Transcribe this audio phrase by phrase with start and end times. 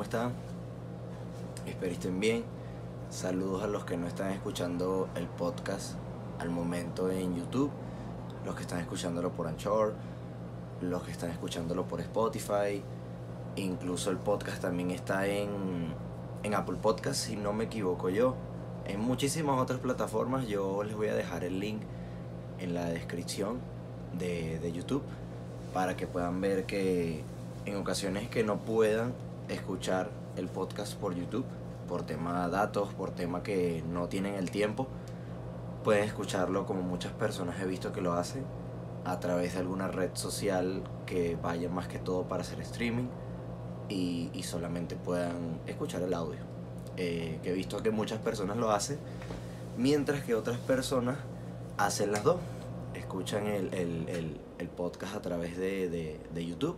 [0.00, 0.32] ¿cómo están?
[1.66, 2.42] Espero estén bien.
[3.10, 5.92] Saludos a los que no están escuchando el podcast
[6.38, 7.70] al momento en YouTube,
[8.46, 9.92] los que están escuchándolo por Anchor,
[10.80, 12.82] los que están escuchándolo por Spotify.
[13.56, 15.92] Incluso el podcast también está en,
[16.44, 18.36] en Apple Podcast, si no me equivoco yo.
[18.86, 21.82] En muchísimas otras plataformas yo les voy a dejar el link
[22.58, 23.58] en la descripción
[24.18, 25.02] de, de YouTube
[25.74, 27.22] para que puedan ver que
[27.66, 29.12] en ocasiones que no puedan
[29.50, 31.44] escuchar el podcast por YouTube,
[31.88, 34.86] por tema datos, por tema que no tienen el tiempo,
[35.84, 38.44] pueden escucharlo como muchas personas he visto que lo hacen
[39.04, 43.08] a través de alguna red social que vaya más que todo para hacer streaming
[43.88, 46.40] y, y solamente puedan escuchar el audio.
[46.96, 48.98] Eh, que he visto que muchas personas lo hacen,
[49.78, 51.16] mientras que otras personas
[51.78, 52.36] hacen las dos.
[52.94, 56.76] Escuchan el, el, el, podcast a través de, de YouTube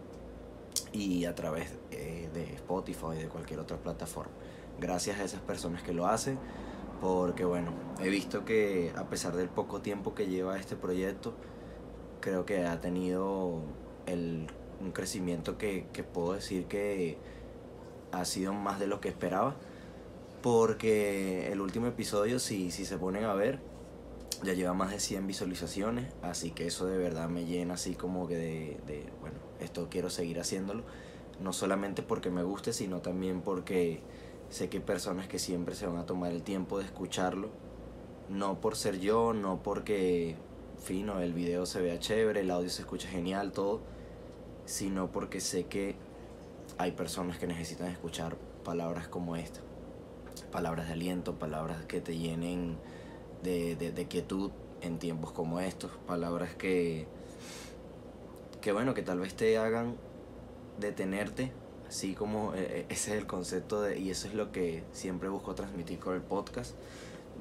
[0.93, 4.33] y a través eh, de Spotify y de cualquier otra plataforma.
[4.81, 6.39] Gracias a esas personas que lo hacen,
[7.01, 11.35] porque bueno, he visto que a pesar del poco tiempo que lleva este proyecto,
[12.21, 13.63] creo que ha tenido
[14.07, 14.47] el,
[14.81, 17.19] un crecimiento que, que puedo decir que
[18.13, 19.57] ha sido más de lo que esperaba,
[20.43, 23.61] porque el último episodio, si, si se ponen a ver,
[24.43, 28.27] ya lleva más de 100 visualizaciones, así que eso de verdad me llena así como
[28.27, 30.83] que de, de, bueno, esto quiero seguir haciéndolo,
[31.41, 34.01] no solamente porque me guste, sino también porque
[34.51, 37.49] sé que hay personas que siempre se van a tomar el tiempo de escucharlo,
[38.29, 40.37] no por ser yo, no porque,
[40.83, 43.81] fino, el video se vea chévere, el audio se escucha genial, todo,
[44.67, 45.97] sino porque sé que
[46.79, 49.61] hay personas que necesitan escuchar palabras como esta,
[50.51, 52.77] palabras de aliento, palabras que te llenen
[53.43, 54.51] de, de, de quietud
[54.81, 57.07] en tiempos como estos, palabras que,
[58.63, 59.97] que bueno, que tal vez te hagan
[60.79, 61.53] detenerte,
[61.87, 65.55] así como eh, ese es el concepto de, y eso es lo que siempre busco
[65.55, 66.75] transmitir con el podcast,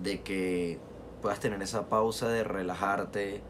[0.03, 0.79] de que
[1.21, 3.41] puedas tener esa pausa de relajarte,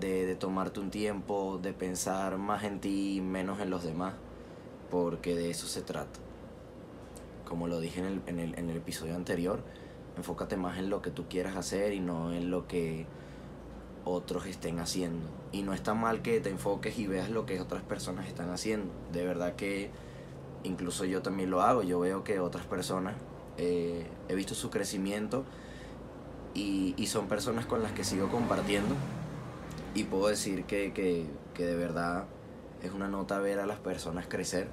[0.00, 4.14] de, de tomarte un tiempo, de pensar más en ti, menos en los demás,
[4.90, 6.20] porque de eso se trata.
[7.44, 9.62] Como lo dije en el, en el, en el episodio anterior,
[10.16, 13.06] enfócate más en lo que tú quieras hacer y no en lo que
[14.06, 15.26] otros estén haciendo.
[15.52, 18.92] Y no está mal que te enfoques y veas lo que otras personas están haciendo.
[19.12, 19.90] De verdad que
[20.62, 21.82] incluso yo también lo hago.
[21.82, 23.16] Yo veo que otras personas,
[23.58, 25.44] eh, he visto su crecimiento
[26.54, 28.94] y, y, son personas con las que sigo compartiendo.
[29.94, 32.26] Y puedo decir que, que, que de verdad
[32.82, 34.68] es una nota ver a las personas crecer.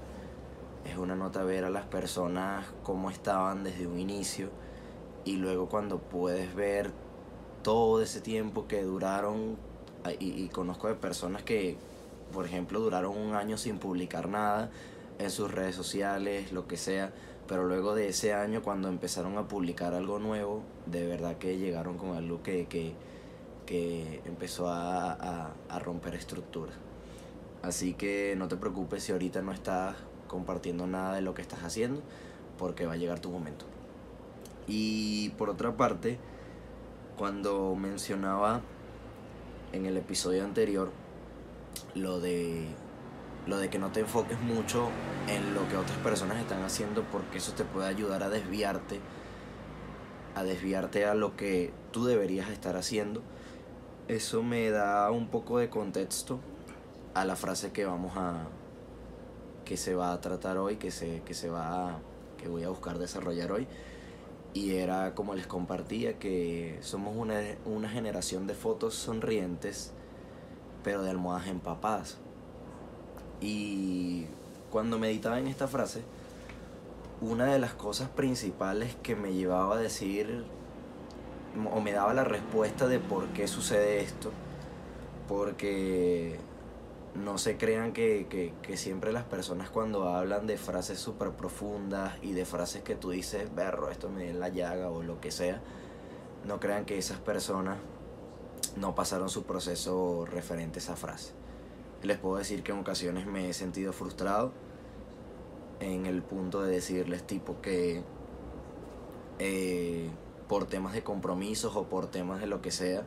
[0.85, 4.49] Es una nota ver a las personas cómo estaban desde un inicio
[5.25, 6.91] y luego cuando puedes ver
[7.63, 9.57] todo ese tiempo que duraron
[10.19, 11.77] y, conozco de personas que
[12.33, 14.69] por ejemplo duraron un año sin publicar nada
[15.17, 17.13] en sus redes sociales lo que sea
[17.47, 21.97] pero luego de ese año cuando empezaron a publicar algo nuevo de verdad que llegaron
[21.97, 22.93] con algo que, que,
[23.65, 26.75] que empezó a, a, a romper estructuras.
[27.61, 29.95] Así que no te preocupes si ahorita no estás
[30.27, 32.01] compartiendo nada de lo que estás haciendo
[32.57, 33.65] porque va a llegar tu momento.
[34.67, 36.17] Y por otra parte,
[37.17, 38.61] cuando mencionaba
[39.71, 40.91] en el episodio anterior
[41.95, 42.67] lo de
[43.45, 44.87] lo de que no te enfoques mucho
[45.27, 49.01] en lo que otras personas están haciendo porque eso te puede ayudar a desviarte
[50.35, 53.21] a desviarte a lo que tú deberías estar haciendo.
[54.07, 56.39] Eso me da un poco de contexto
[57.13, 58.47] a la frase que vamos a
[59.65, 61.99] que se va a tratar hoy, que se que se va
[62.37, 63.67] que voy a buscar desarrollar hoy
[64.53, 69.91] y era como les compartía que somos una, una generación de fotos sonrientes
[70.83, 72.17] pero de almohadas empapadas.
[73.41, 74.25] Y
[74.69, 76.01] cuando meditaba en esta frase
[77.21, 80.45] una de las cosas principales que me llevaba a decir
[81.73, 84.31] o me daba la respuesta de por qué sucede esto
[85.27, 86.37] porque
[87.15, 92.17] no se crean que, que, que, siempre las personas cuando hablan de frases súper profundas
[92.21, 95.31] y de frases que tú dices, berro, esto me en la llaga o lo que
[95.31, 95.61] sea,
[96.45, 97.77] no crean que esas personas
[98.75, 101.33] no pasaron su proceso referente a esa frase.
[102.01, 104.51] Les puedo decir que en ocasiones me he sentido frustrado
[105.79, 108.03] en el punto de decirles tipo que
[109.39, 110.09] eh,
[110.47, 113.05] por temas de compromisos o por temas de lo que sea,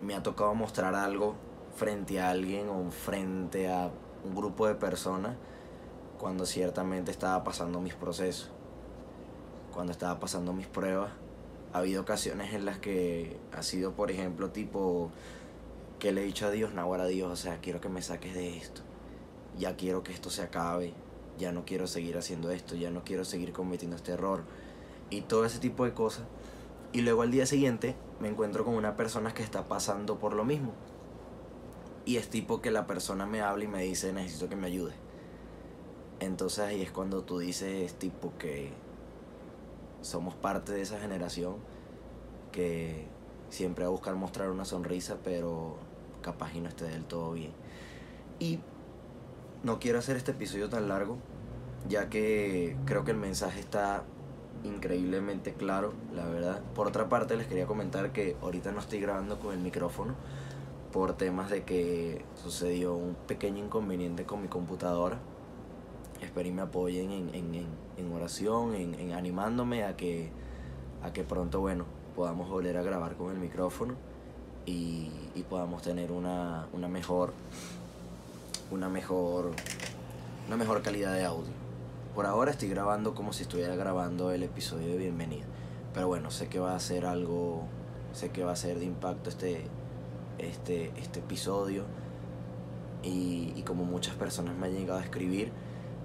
[0.00, 1.36] me ha tocado mostrar algo
[1.78, 3.92] frente a alguien o frente a
[4.24, 5.36] un grupo de personas
[6.18, 8.50] cuando ciertamente estaba pasando mis procesos,
[9.72, 11.12] cuando estaba pasando mis pruebas.
[11.72, 15.12] Ha habido ocasiones en las que ha sido, por ejemplo, tipo
[16.00, 18.34] que le he dicho a Dios, no, a Dios, o sea, quiero que me saques
[18.34, 18.80] de esto,
[19.56, 20.94] ya quiero que esto se acabe,
[21.38, 24.42] ya no quiero seguir haciendo esto, ya no quiero seguir cometiendo este error
[25.10, 26.24] y todo ese tipo de cosas.
[26.92, 30.44] Y luego al día siguiente me encuentro con una persona que está pasando por lo
[30.44, 30.72] mismo.
[32.08, 34.94] Y es tipo que la persona me habla y me dice necesito que me ayude.
[36.20, 38.70] Entonces ahí es cuando tú dices tipo que
[40.00, 41.56] somos parte de esa generación
[42.50, 43.04] que
[43.50, 45.76] siempre va a buscar mostrar una sonrisa, pero
[46.22, 47.52] capaz y no esté del todo bien.
[48.38, 48.60] Y
[49.62, 51.18] no quiero hacer este episodio tan largo,
[51.90, 54.02] ya que creo que el mensaje está
[54.64, 56.62] increíblemente claro, la verdad.
[56.74, 60.14] Por otra parte, les quería comentar que ahorita no estoy grabando con el micrófono
[60.92, 65.18] por temas de que sucedió un pequeño inconveniente con mi computadora.
[66.20, 70.30] Espero y me apoyen en, en, en, oración, en, animándome a que,
[71.02, 71.84] a que pronto, bueno,
[72.16, 73.94] podamos volver a grabar con el micrófono
[74.66, 77.32] y, y podamos tener una, una mejor
[78.70, 79.52] una mejor
[80.46, 81.52] una mejor calidad de audio.
[82.14, 85.44] Por ahora estoy grabando como si estuviera grabando el episodio de bienvenida.
[85.94, 87.64] Pero bueno, sé que va a ser algo,
[88.12, 89.66] sé que va a ser de impacto este,
[90.38, 91.84] este, este episodio.
[93.02, 95.52] Y, como muchas personas me han llegado a escribir,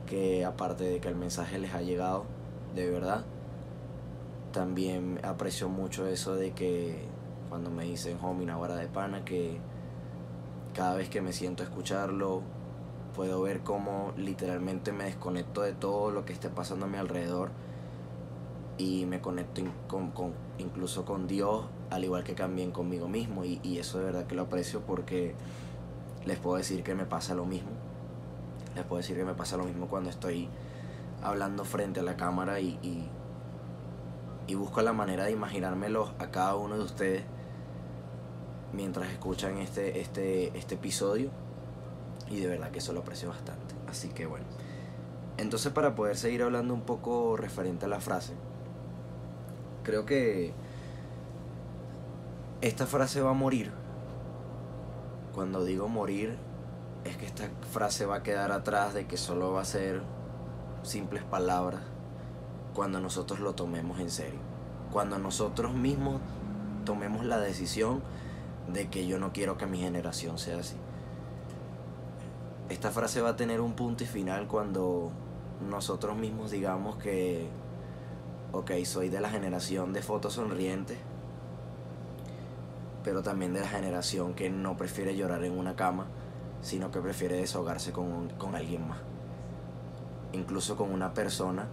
[0.06, 2.26] que aparte de que el mensaje les ha llegado,
[2.76, 3.24] de verdad,
[4.52, 7.06] también aprecio mucho eso de que
[7.50, 9.60] cuando me dicen homie, una hora de pana, que
[10.74, 12.42] cada vez que me siento a escucharlo,
[13.16, 17.52] puedo ver cómo literalmente me desconecto de todo lo que esté pasando a mi alrededor
[18.78, 23.46] y me conecto con, con, incluso con Dios, al igual que también conmigo mismo.
[23.46, 25.36] Y, eso de verdad que lo aprecio porque
[26.26, 27.72] les puedo decir que me pasa lo mismo.
[28.76, 30.50] Les puedo decir que me pasa lo mismo cuando estoy
[31.22, 33.08] hablando frente a la cámara y, y,
[34.48, 37.24] y busco la manera de imaginármelos a cada uno de ustedes
[38.74, 41.30] mientras escuchan este, este, este episodio
[42.28, 43.76] y de verdad que eso lo aprecio bastante.
[43.88, 44.46] Así que bueno.
[45.38, 48.34] Entonces para poder seguir hablando un poco referente a la frase,
[49.84, 50.54] creo que
[52.64, 53.74] esta frase va a morir.
[55.36, 56.38] Cuando digo morir,
[57.04, 60.02] es que esta frase va a quedar atrás de que solo va a ser
[60.82, 61.82] simples palabras
[62.74, 64.40] cuando nosotros lo tomemos en serio.
[64.94, 66.22] Cuando nosotros mismos
[66.86, 68.02] tomemos la decisión
[68.72, 70.78] de que yo no quiero que mi generación sea así.
[72.70, 75.12] Esta frase va a tener un punto y final cuando
[75.70, 77.50] nosotros mismos digamos que,
[78.54, 80.98] ok, soy de la generación de fotos sonrientes,
[83.04, 86.08] pero también de la generación que no prefiere llorar en una cama,
[86.62, 89.00] sino que prefiere desahogarse con, con alguien más.
[90.32, 91.68] Incluso con una persona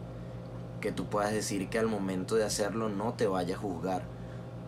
[0.80, 4.02] que tú puedas decir que al momento de hacerlo no te vaya a juzgar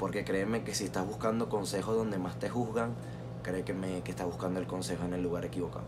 [0.03, 2.93] porque créeme que si estás buscando consejos donde más te juzgan,
[3.45, 5.85] cree que, me, que estás buscando el consejo en el lugar equivocado.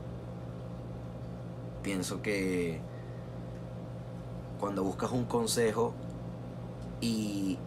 [1.82, 2.80] Pienso que
[4.60, 5.94] cuando buscas un consejo
[7.00, 7.58] y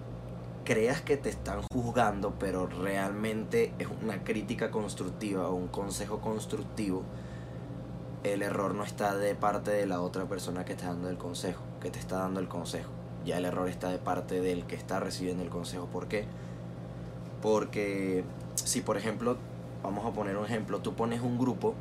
[0.67, 7.03] creas que te están juzgando, pero realmente es una crítica constructiva o un consejo constructivo,
[8.25, 11.61] el error no está de parte de la otra persona que está dando el consejo,
[11.79, 12.97] que te está dando el consejo
[13.27, 15.85] ya el error está de parte del que está recibiendo el consejo.
[15.87, 16.25] ¿Por qué?
[17.41, 18.23] Porque
[18.55, 19.37] si por ejemplo,
[19.83, 21.75] vamos a poner un ejemplo, tú pones un grupo,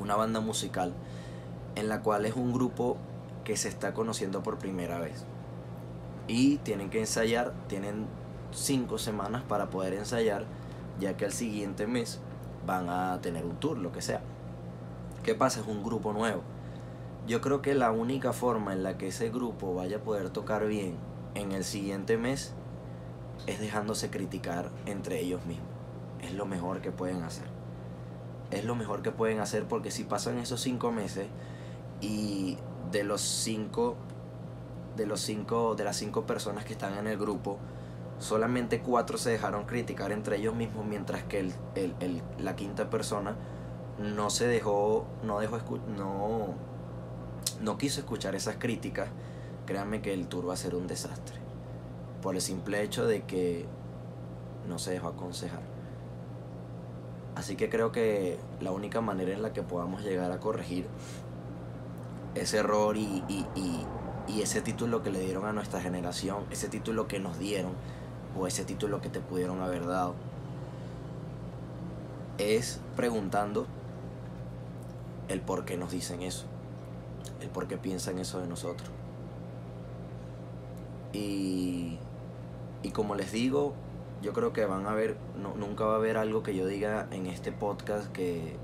[0.00, 0.94] una banda musical,
[1.74, 2.96] en la cual es un grupo
[3.44, 5.24] que se está conociendo por primera vez.
[6.28, 8.06] Y tienen que ensayar, tienen
[8.52, 10.44] cinco semanas para poder ensayar,
[11.00, 12.20] ya que el siguiente mes
[12.66, 14.20] van a tener un tour, lo que sea.
[15.22, 15.60] ¿Qué pasa?
[15.60, 16.42] Es un grupo nuevo
[17.26, 20.66] yo creo que la única forma en la que ese grupo vaya a poder tocar
[20.66, 20.96] bien
[21.34, 22.52] en el siguiente mes
[23.46, 25.68] es dejándose criticar entre ellos mismos.
[26.20, 27.46] Es lo mejor que pueden hacer.
[28.50, 31.26] Es lo mejor que pueden hacer porque si pasan esos cinco meses
[32.00, 32.58] y
[32.90, 33.96] de los cinco,
[34.96, 37.58] de los cinco, de las cinco personas que están en el grupo,
[38.18, 42.90] solamente cuatro se dejaron criticar entre ellos mismos, mientras que el, el, el, la quinta
[42.90, 43.36] persona
[43.98, 45.58] no se dejó, no dejó,
[45.96, 46.54] no
[47.62, 49.08] no quiso escuchar esas críticas,
[49.66, 51.36] créanme que el tour va a ser un desastre.
[52.20, 53.66] Por el simple hecho de que
[54.68, 55.62] no se dejó aconsejar.
[57.34, 60.86] Así que creo que la única manera en la que podamos llegar a corregir
[62.34, 63.86] ese error y, y, y,
[64.28, 67.72] y ese título que le dieron a nuestra generación, ese título que nos dieron,
[68.38, 70.14] o ese título que te pudieron haber dado,
[72.38, 73.66] es preguntando
[75.28, 76.46] el por qué nos dicen eso
[77.42, 78.90] el por qué piensan eso de nosotros.
[81.12, 81.98] Y,
[82.82, 83.74] y como les digo,
[84.22, 87.06] yo creo que van a ver, no, nunca va a haber algo que yo diga
[87.10, 88.56] en este podcast que,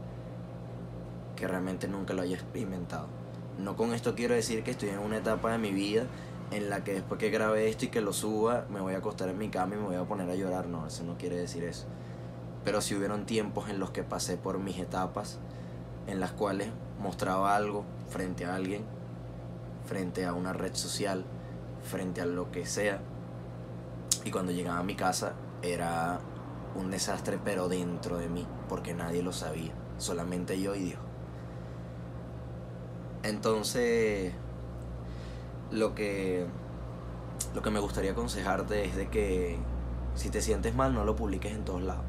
[1.36, 3.17] que realmente nunca lo haya experimentado.
[3.58, 6.04] No con esto quiero decir que estoy en una etapa de mi vida
[6.52, 9.28] en la que después que grabe esto y que lo suba, me voy a acostar
[9.28, 10.68] en mi cama y me voy a poner a llorar.
[10.68, 11.86] No, eso no quiere decir eso.
[12.64, 15.38] Pero si hubieron tiempos en los que pasé por mis etapas,
[16.06, 16.68] en las cuales
[17.00, 18.84] mostraba algo frente a alguien,
[19.86, 21.24] frente a una red social,
[21.82, 23.00] frente a lo que sea.
[24.24, 26.20] Y cuando llegaba a mi casa era
[26.76, 31.07] un desastre, pero dentro de mí, porque nadie lo sabía, solamente yo y Dios.
[33.22, 34.32] Entonces,
[35.70, 36.46] lo que,
[37.54, 39.58] lo que me gustaría aconsejarte es de que
[40.14, 42.04] si te sientes mal, no lo publiques en todos lados.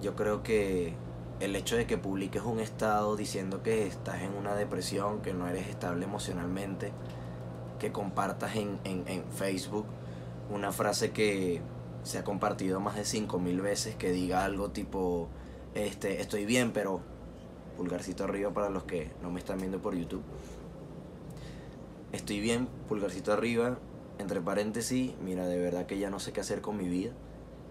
[0.00, 0.94] Yo creo que
[1.38, 5.46] el hecho de que publiques un estado diciendo que estás en una depresión, que no
[5.48, 6.92] eres estable emocionalmente,
[7.78, 9.86] que compartas en, en, Facebook
[10.50, 11.60] una frase que
[12.02, 15.28] se ha compartido más de 5000 veces, que diga algo tipo,
[15.74, 17.00] este, estoy bien, pero
[17.76, 20.22] pulgarcito arriba para los que no me están viendo por YouTube.
[22.12, 23.78] Estoy bien, pulgarcito arriba,
[24.18, 27.12] entre paréntesis, mira, de verdad que ya no sé qué hacer con mi vida.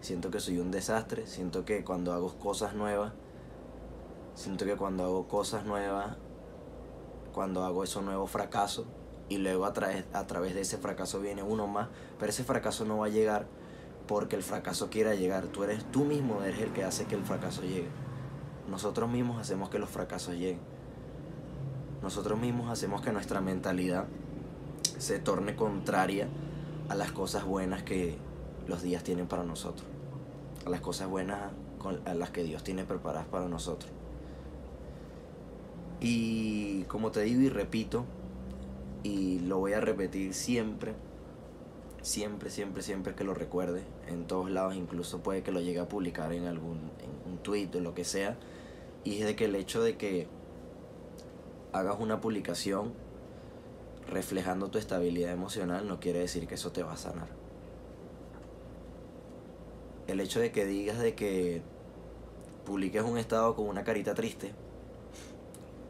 [0.02, 3.14] Siento que soy un desastre, siento que cuando hago cosas nuevas,
[4.34, 6.18] siento que cuando hago cosas nuevas,
[7.34, 8.86] cuando hago eso nuevo fracaso
[9.30, 9.74] y luego a,
[10.14, 11.90] a través de ese fracaso viene uno más,
[12.20, 13.48] pero ese fracaso no va a llegar
[14.08, 17.24] porque el fracaso quiera llegar, tú eres tú mismo eres el que hace que el
[17.24, 17.88] fracaso llegue.
[18.70, 20.60] Nosotros mismos hacemos que los fracasos lleguen.
[22.02, 24.06] Nosotros mismos hacemos que nuestra mentalidad
[24.98, 26.28] se torne contraria
[26.90, 28.18] a las cosas buenas que
[28.68, 29.88] los días tienen para nosotros.
[30.66, 31.52] A las cosas buenas
[32.06, 33.92] a las que Dios tiene preparadas para nosotros.
[36.00, 38.06] Y como te digo y repito,
[39.04, 40.94] y lo voy a repetir siempre,
[42.02, 45.88] siempre, siempre, siempre que lo recuerde, en todos lados, incluso puede que lo llegue a
[45.88, 46.92] publicar en algún
[47.42, 48.38] tweet o lo que sea,
[49.04, 50.28] y es de que el hecho de que
[51.74, 52.94] hagas una publicación
[54.08, 57.30] reflejando tu estabilidad emocional no quiere decir que eso te va a sanar.
[60.08, 61.62] El hecho de que digas de que
[62.66, 64.54] publiques un estado con una carita triste,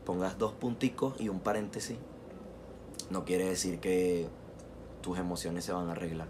[0.05, 1.98] pongas dos punticos y un paréntesis,
[3.10, 4.27] no quiere decir que
[5.01, 6.27] tus emociones se van a arreglar.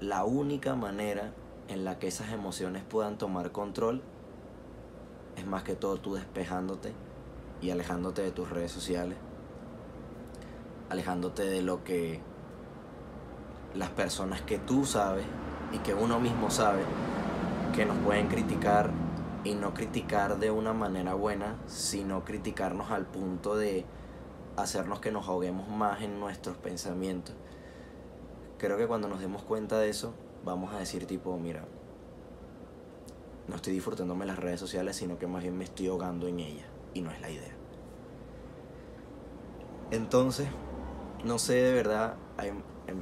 [0.00, 1.32] La única manera
[1.68, 4.02] en la que esas emociones puedan tomar control
[5.36, 6.92] es más que todo tú despejándote
[7.60, 9.16] y alejándote de tus redes sociales,
[10.90, 12.20] alejándote de lo que
[13.74, 15.24] las personas que tú sabes
[15.72, 16.82] y que uno mismo sabe
[17.74, 18.90] que nos pueden criticar
[19.44, 23.84] y no criticar de una manera buena, sino criticarnos al punto de
[24.56, 27.34] hacernos que nos ahoguemos más en nuestros pensamientos.
[28.58, 31.64] Creo que cuando nos demos cuenta de eso, vamos a decir tipo, mira,
[33.48, 36.66] no estoy disfrutándome las redes sociales, sino que más bien me estoy ahogando en ellas.
[36.94, 37.54] Y no es la idea.
[39.90, 40.48] Entonces,
[41.24, 42.16] no sé de verdad,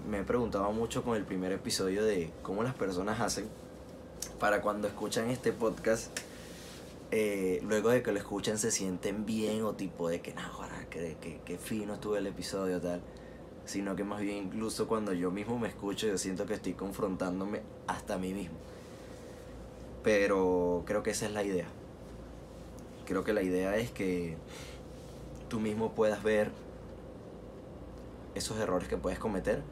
[0.08, 3.48] me he preguntado mucho con el primer episodio de cómo las personas hacen
[4.38, 6.16] para cuando escuchan este podcast,
[7.10, 10.42] eh, luego de que lo escuchan se sienten bien o tipo de que, no,
[10.90, 13.02] que, que, que fino estuvo el episodio tal
[13.64, 17.62] sino que más bien incluso cuando yo mismo me escucho yo siento que estoy confrontándome
[17.86, 18.56] hasta a mí mismo.
[20.02, 21.66] Pero creo que esa es la idea.
[23.06, 24.36] Creo que la idea es que
[25.48, 26.50] tú mismo puedas ver
[28.34, 29.62] esos errores que puedes cometer,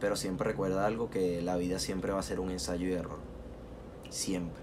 [0.00, 3.18] pero siempre recuerda algo que la vida siempre va a ser un ensayo y error.
[4.08, 4.62] Siempre.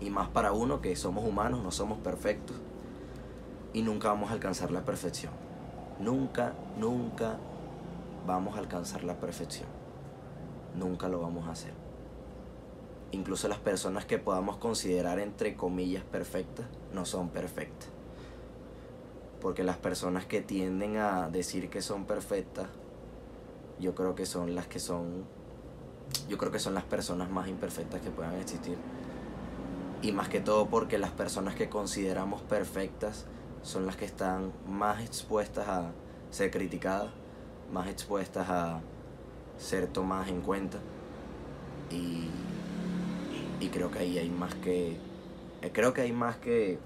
[0.00, 2.56] Y más para uno que somos humanos, no somos perfectos
[3.72, 5.32] y nunca vamos a alcanzar la perfección.
[5.98, 7.38] Nunca, nunca
[8.28, 9.68] vamos a alcanzar la perfección.
[10.76, 11.88] Nunca lo vamos a hacer
[13.12, 17.88] incluso las personas que podamos considerar entre comillas perfectas no son perfectas.
[19.40, 22.66] Porque las personas que tienden a decir que son perfectas,
[23.78, 25.24] yo creo que son las que son,
[26.28, 28.76] yo creo que son las personas más imperfectas que puedan existir.
[30.02, 33.26] Y más que todo porque las personas que consideramos perfectas
[33.62, 35.92] son las que están más expuestas a
[36.30, 37.10] ser criticadas,
[37.72, 38.80] más expuestas a
[39.58, 40.78] ser tomadas en cuenta.
[41.90, 42.28] Y
[43.60, 44.96] y creo que ahí hay más que
[45.62, 46.78] eh, creo que hay más que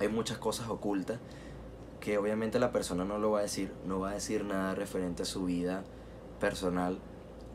[0.00, 1.18] hay muchas cosas ocultas
[2.00, 5.22] que obviamente la persona no lo va a decir no va a decir nada referente
[5.22, 5.84] a su vida
[6.40, 6.98] personal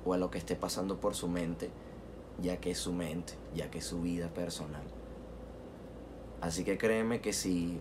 [0.05, 1.72] o a lo que esté pasando por su mente
[2.41, 4.84] ya que es su mente ya que es su vida personal
[6.41, 7.79] así que créeme que si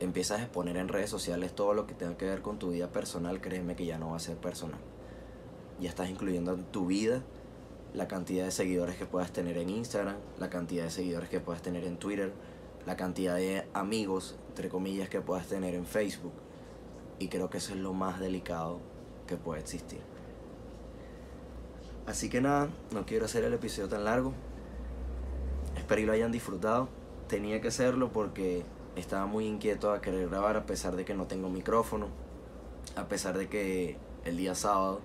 [0.00, 2.90] empiezas a exponer en redes sociales todo lo que tenga que ver con tu vida
[2.90, 4.80] personal créeme que ya no va a ser personal
[5.80, 7.22] ya estás incluyendo en tu vida
[7.94, 11.62] la cantidad de seguidores que puedas tener en Instagram, la cantidad de seguidores que puedas
[11.62, 12.32] tener en Twitter,
[12.86, 16.32] la cantidad de amigos, entre comillas, que puedas tener en Facebook.
[17.18, 18.80] Y creo que eso es lo más delicado
[19.26, 20.00] que puede existir.
[22.06, 24.32] Así que nada, no quiero hacer el episodio tan largo.
[25.76, 26.88] Espero que lo hayan disfrutado.
[27.28, 28.64] Tenía que hacerlo porque
[29.00, 32.08] estaba muy inquieto a querer grabar a pesar de que no tengo micrófono.
[32.96, 35.00] A pesar de que el día sábado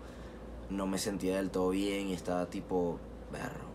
[0.70, 3.00] no me sentía del todo bien y estaba tipo,
[3.32, 3.66] berro.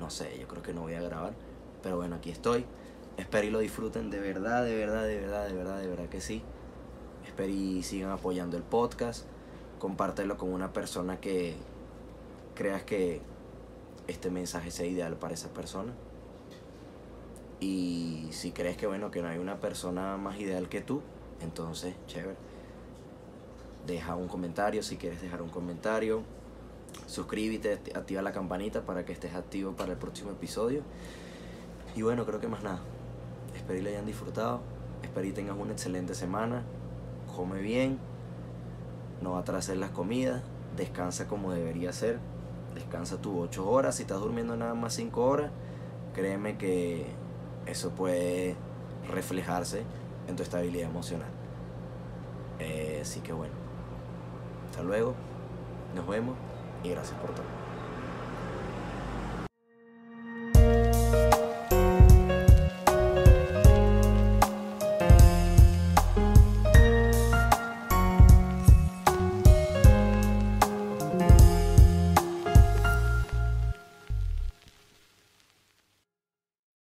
[0.00, 1.34] No sé, yo creo que no voy a grabar.
[1.82, 2.64] Pero bueno, aquí estoy.
[3.16, 6.20] Espero y lo disfruten de verdad, de verdad, de verdad, de verdad, de verdad que
[6.20, 6.42] sí.
[7.26, 9.26] Espero y sigan apoyando el podcast.
[9.78, 11.54] Compártelo con una persona que
[12.54, 13.22] creas que
[14.06, 15.92] este mensaje sea ideal para esa persona.
[17.60, 21.02] Y si crees que bueno, que no hay una persona más ideal que tú,
[21.40, 22.36] entonces, chévere.
[23.86, 26.22] Deja un comentario si quieres dejar un comentario.
[27.06, 30.82] Suscríbete, activa la campanita para que estés activo para el próximo episodio.
[31.94, 32.80] Y bueno, creo que más nada.
[33.54, 34.60] Espero que lo hayan disfrutado.
[35.02, 36.62] Espero que tengas una excelente semana.
[37.36, 37.98] Come bien.
[39.20, 40.42] No atrases las comidas.
[40.76, 42.18] Descansa como debería ser.
[42.74, 43.96] Descansa tus 8 horas.
[43.96, 45.50] Si estás durmiendo nada más 5 horas,
[46.14, 47.06] créeme que
[47.66, 48.56] eso puede
[49.08, 49.82] reflejarse
[50.28, 51.28] en tu estabilidad emocional.
[52.58, 53.54] Eh, así que bueno.
[54.70, 55.14] Hasta luego.
[55.94, 56.36] Nos vemos
[56.82, 57.63] y gracias por todo.